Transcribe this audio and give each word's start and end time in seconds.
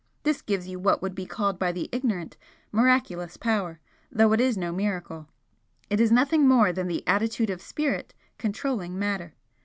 This 0.23 0.41
gives 0.41 0.67
you 0.67 0.79
what 0.79 1.03
would 1.03 1.13
be 1.13 1.27
called 1.27 1.59
by 1.59 1.71
the 1.71 1.87
ignorant 1.91 2.35
'miraculous' 2.71 3.37
power, 3.37 3.79
though 4.11 4.33
it 4.33 4.41
is 4.41 4.57
no 4.57 4.71
miracle. 4.71 5.27
It 5.91 5.99
is 6.01 6.11
nothing 6.11 6.47
more 6.47 6.73
than 6.73 6.87
the 6.87 7.07
attitude 7.07 7.51
of 7.51 7.61
Spirit 7.61 8.15
controlling 8.39 8.97
Matter. 8.97 9.35